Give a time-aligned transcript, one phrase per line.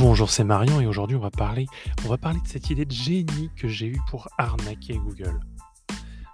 [0.00, 1.66] Bonjour, c'est Marion et aujourd'hui on va parler,
[2.06, 5.38] on va parler de cette idée de génie que j'ai eue pour arnaquer Google.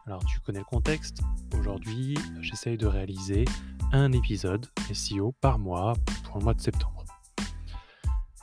[0.06, 1.18] Alors tu connais le contexte.
[1.58, 3.44] Aujourd'hui, j'essaye de réaliser
[3.90, 7.04] un épisode SEO par mois pour le mois de septembre.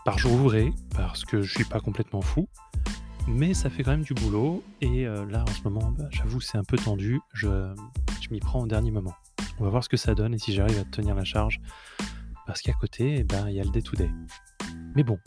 [0.04, 2.50] Par jour ouvré, parce que je suis pas complètement fou,
[3.26, 6.42] mais ça fait quand même du boulot et euh, là en ce moment, bah, j'avoue
[6.42, 7.21] c'est un peu tendu.
[7.32, 7.74] Je,
[8.30, 9.14] m'y prends au dernier moment.
[9.58, 11.62] On va voir ce que ça donne et si j'arrive à tenir la charge.
[12.46, 14.10] Parce qu'à côté, eh ben, il y a le day-to-day.
[14.96, 15.20] Mais bon,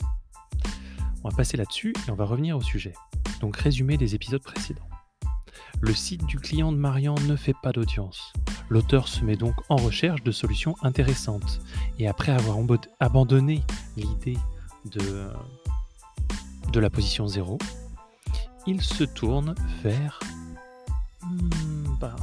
[1.23, 2.93] on va passer là-dessus et on va revenir au sujet.
[3.41, 4.87] Donc résumé des épisodes précédents.
[5.81, 8.33] Le site du client de Marian ne fait pas d'audience.
[8.69, 11.61] L'auteur se met donc en recherche de solutions intéressantes.
[11.99, 12.57] Et après avoir
[12.99, 13.63] abandonné
[13.95, 14.37] l'idée
[14.85, 15.29] de,
[16.71, 17.57] de la position 0,
[18.65, 20.19] il se tourne vers...
[21.21, 22.15] Hmm, bah,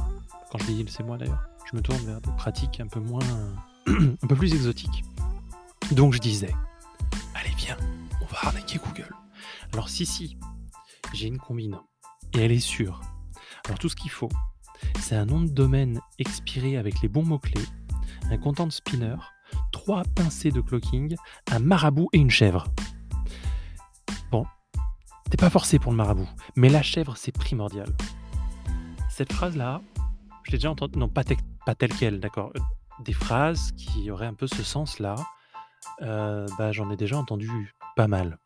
[0.51, 1.47] quand je dis il, c'est moi d'ailleurs.
[1.71, 3.19] Je me tourne vers des pratiques un peu moins...
[3.87, 5.03] un peu plus exotiques.
[5.91, 6.53] Donc je disais,
[7.57, 7.77] viens,
[8.21, 9.13] on va arnaquer Google.
[9.73, 10.37] Alors si, si,
[11.13, 11.79] j'ai une combine,
[12.33, 13.01] et elle est sûre.
[13.65, 14.29] Alors tout ce qu'il faut,
[14.99, 17.65] c'est un nom de domaine expiré avec les bons mots-clés,
[18.29, 19.15] un content spinner,
[19.71, 21.15] trois pincées de clocking,
[21.51, 22.65] un marabout et une chèvre.
[24.31, 24.45] Bon,
[25.29, 27.95] t'es pas forcé pour le marabout, mais la chèvre, c'est primordial.
[29.09, 29.81] Cette phrase-là,
[30.43, 31.23] je l'ai déjà entendue, non, pas,
[31.65, 32.51] pas telle qu'elle, d'accord.
[32.99, 35.15] Des phrases qui auraient un peu ce sens-là,
[36.01, 38.37] euh, bah, j'en ai déjà entendu pas mal.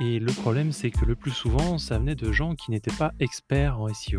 [0.00, 3.12] Et le problème, c'est que le plus souvent, ça venait de gens qui n'étaient pas
[3.20, 4.18] experts en SEO.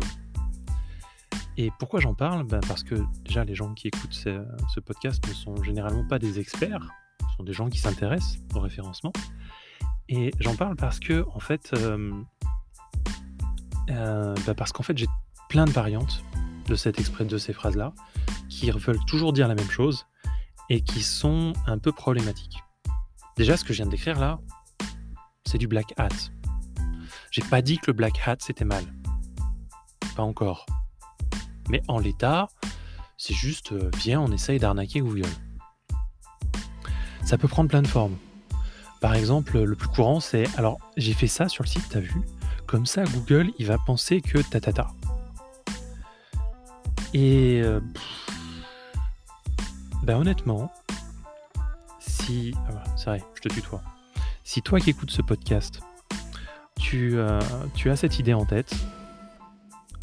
[1.56, 2.44] Et pourquoi j'en parle?
[2.44, 6.38] Bah, Parce que déjà, les gens qui écoutent ce, podcast ne sont généralement pas des
[6.38, 6.88] experts,
[7.20, 9.12] ce sont des gens qui s'intéressent au référencement.
[10.08, 12.12] Et j'en parle parce que, en fait, euh,
[13.90, 15.08] euh, bah, parce qu'en fait, j'ai
[15.48, 16.24] plein de variantes
[16.68, 17.92] de cette de ces phrases-là
[18.48, 20.06] qui veulent toujours dire la même chose
[20.68, 22.62] et qui sont un peu problématiques.
[23.36, 24.38] Déjà, ce que je viens de décrire là,
[25.46, 26.08] c'est du black hat.
[27.30, 28.84] J'ai pas dit que le black hat c'était mal.
[30.16, 30.66] Pas encore.
[31.68, 32.48] Mais en l'état,
[33.16, 35.28] c'est juste euh, viens, on essaye d'arnaquer Google.
[37.24, 38.16] Ça peut prendre plein de formes.
[39.00, 42.12] Par exemple, le plus courant, c'est alors j'ai fait ça sur le site, t'as vu?
[42.66, 44.88] Comme ça, Google, il va penser que ta ta ta.
[47.14, 47.80] Et euh,
[50.02, 50.70] ben honnêtement,
[52.00, 52.54] si.
[52.68, 53.82] Ah c'est vrai, je te tutoie.
[54.44, 55.80] Si toi qui écoutes ce podcast,
[56.78, 57.40] tu, euh,
[57.74, 58.74] tu as cette idée en tête,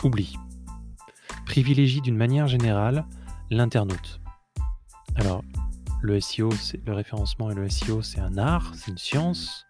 [0.03, 0.37] oublie.
[1.45, 3.05] Privilégie d'une manière générale
[3.49, 4.21] l'internaute.
[5.15, 5.43] Alors,
[6.01, 6.49] le SEO,
[6.85, 9.65] le référencement et le SEO, c'est un art, c'est une science,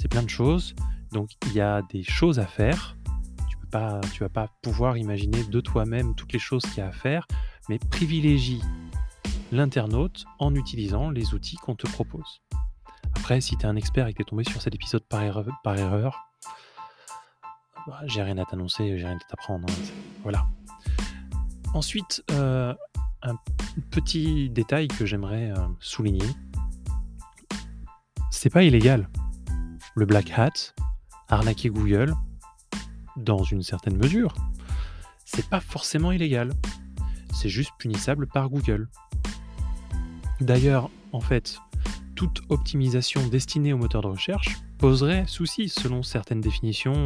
[0.00, 0.74] c'est plein de choses.
[1.12, 2.96] Donc, il y a des choses à faire.
[3.48, 3.56] Tu
[4.12, 7.26] tu vas pas pouvoir imaginer de toi-même toutes les choses qu'il y a à faire,
[7.68, 8.62] mais privilégie
[9.52, 12.42] l'internaute en utilisant les outils qu'on te propose.
[13.16, 15.22] Après, si tu es un expert et que tu es tombé sur cet épisode par
[15.22, 16.28] erreur,
[17.86, 19.66] bah, j'ai rien à t'annoncer, j'ai rien à t'apprendre.
[19.70, 19.82] Hein,
[20.22, 20.46] voilà.
[21.74, 22.74] Ensuite, euh,
[23.22, 23.36] un
[23.90, 26.26] petit détail que j'aimerais euh, souligner.
[28.30, 29.08] C'est pas illégal.
[29.94, 30.74] Le black hat,
[31.28, 32.14] arnaquer Google,
[33.16, 34.34] dans une certaine mesure,
[35.24, 36.52] c'est pas forcément illégal.
[37.32, 38.88] C'est juste punissable par Google.
[40.40, 41.58] D'ailleurs, en fait,
[42.14, 47.04] toute optimisation destinée au moteur de recherche poserait souci selon certaines définitions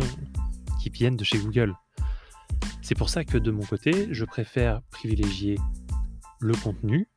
[0.81, 1.75] qui viennent de chez Google.
[2.82, 5.59] C'est pour ça que de mon côté, je préfère privilégier
[6.41, 7.09] le contenu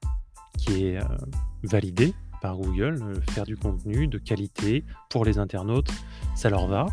[0.57, 1.07] qui est euh,
[1.63, 5.91] validé par Google, euh, faire du contenu de qualité pour les internautes,
[6.35, 6.85] ça leur va.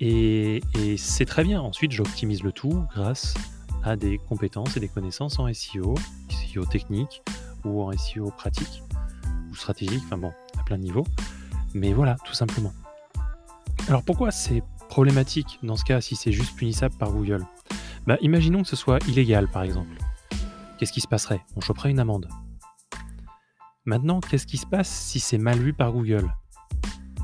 [0.00, 1.60] Et, et c'est très bien.
[1.60, 3.34] Ensuite, j'optimise le tout grâce
[3.82, 5.94] à des compétences et des connaissances en SEO,
[6.28, 7.22] SEO technique,
[7.64, 8.82] ou en SEO pratique
[9.50, 11.06] ou stratégique, enfin bon, à plein de niveaux.
[11.74, 12.72] Mais voilà, tout simplement.
[13.88, 17.44] Alors pourquoi c'est problématique dans ce cas si c'est juste punissable par Google?
[18.06, 19.96] Bah, Imaginons que ce soit illégal par exemple.
[20.78, 21.42] Qu'est-ce qui se passerait?
[21.56, 22.28] On choperait une amende.
[23.84, 26.32] Maintenant, qu'est-ce qui se passe si c'est mal vu par Google?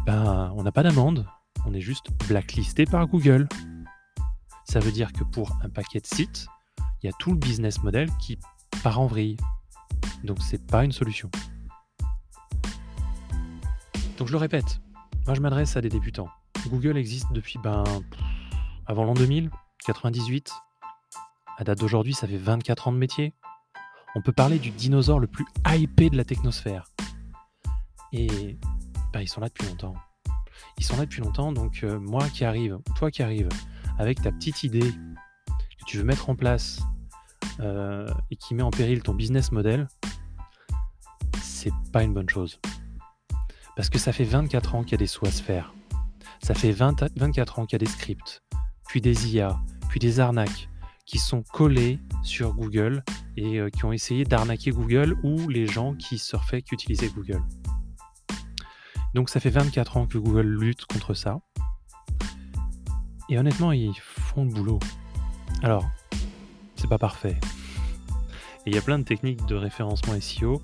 [0.06, 1.27] Ben, on n'a pas d'amende,
[1.67, 3.49] on est juste blacklisté par Google.
[4.65, 6.47] Ça veut dire que pour un paquet de sites,
[7.03, 8.39] il y a tout le business model qui
[8.82, 9.37] part en vrille.
[10.25, 11.31] Donc c'est pas une solution.
[14.19, 14.81] Donc je le répète,
[15.27, 16.29] moi je m'adresse à des débutants.
[16.69, 17.85] Google existe depuis ben,
[18.87, 19.51] avant l'an 2000,
[19.85, 20.53] 98.
[21.59, 23.35] À date d'aujourd'hui, ça fait 24 ans de métier.
[24.15, 26.91] On peut parler du dinosaure le plus hypé de la technosphère.
[28.13, 28.59] Et
[29.13, 29.95] ben, ils sont là depuis longtemps.
[30.79, 33.49] Ils sont là depuis longtemps, donc euh, moi qui arrive, toi qui arrive,
[33.99, 36.81] avec ta petite idée que tu veux mettre en place
[37.61, 39.88] euh, et qui met en péril ton business model,
[41.43, 42.61] c'est pas une bonne chose.
[43.76, 45.75] Parce que ça fait 24 ans qu'il y a des sous à se faire.
[46.43, 48.43] Ça fait 24 ans qu'il y a des scripts,
[48.88, 49.58] puis des IA,
[49.88, 50.69] puis des arnaques
[51.06, 53.05] qui sont collés sur Google
[53.37, 57.43] et euh, qui ont essayé d'arnaquer Google ou les gens qui surfaient, qui utilisaient Google.
[59.14, 61.41] Donc ça fait 24 ans que Google lutte contre ça.
[63.29, 64.79] Et honnêtement, ils font le boulot.
[65.62, 65.85] Alors,
[66.76, 67.38] c'est pas parfait.
[68.64, 70.62] Et il y a plein de techniques de référencement SEO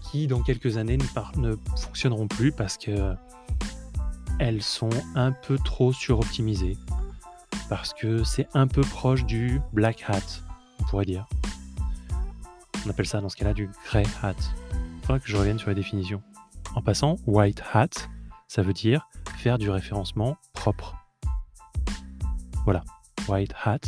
[0.00, 3.14] qui, dans quelques années, ne, ne fonctionneront plus parce que
[4.38, 6.76] elles sont un peu trop suroptimisées.
[7.68, 10.42] Parce que c'est un peu proche du black hat,
[10.80, 11.26] on pourrait dire.
[12.84, 14.34] On appelle ça dans ce cas-là du grey hat.
[14.72, 16.22] Il faudra que je revienne sur les définitions.
[16.74, 18.08] En passant, white hat,
[18.48, 20.96] ça veut dire faire du référencement propre.
[22.64, 22.82] Voilà,
[23.28, 23.78] white hat,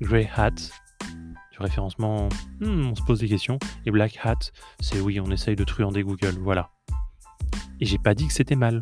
[0.00, 0.50] grey hat,
[1.52, 2.28] du référencement,
[2.60, 3.58] hmm, on se pose des questions.
[3.86, 4.38] Et black hat,
[4.80, 6.70] c'est oui, on essaye de truander Google, voilà.
[7.80, 8.80] Et j'ai pas dit que c'était mal.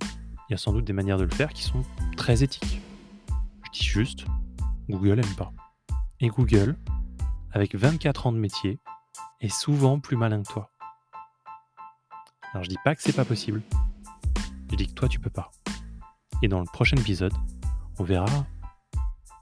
[0.48, 1.82] Il y a sans doute des manières de le faire qui sont
[2.16, 2.80] très éthiques.
[3.64, 4.26] Je dis juste,
[4.88, 5.52] Google aime pas.
[6.20, 6.76] Et Google,
[7.52, 8.78] avec 24 ans de métier,
[9.40, 10.70] est souvent plus malin que toi.
[12.52, 13.62] Alors je dis pas que c'est pas possible.
[14.70, 15.50] Je dis que toi tu peux pas.
[16.42, 17.32] Et dans le prochain épisode,
[17.98, 18.46] on verra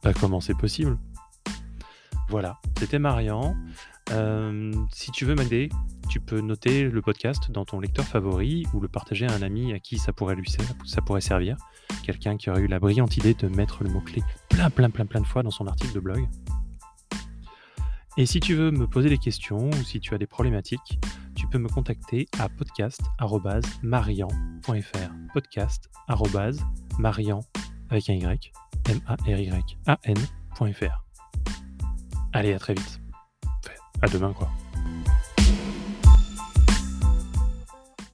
[0.03, 0.99] pas comment c'est possible.
[2.31, 3.57] Voilà, c'était Marian.
[4.13, 5.69] Euh, si tu veux m'aider,
[6.09, 9.73] tu peux noter le podcast dans ton lecteur favori ou le partager à un ami
[9.73, 10.49] à qui ça pourrait lui
[11.19, 11.57] servir.
[12.05, 15.21] Quelqu'un qui aurait eu la brillante idée de mettre le mot-clé plein, plein, plein, plein
[15.21, 16.29] de fois dans son article de blog.
[18.17, 21.01] Et si tu veux me poser des questions ou si tu as des problématiques,
[21.35, 25.11] tu peux me contacter à podcast.marian.fr.
[25.35, 27.41] Podcast.marian
[27.91, 28.53] avec un Y,
[28.89, 31.05] M-A-R-Y-A-N.fr.
[32.33, 33.01] Allez, à très vite.
[34.03, 34.49] à demain, quoi.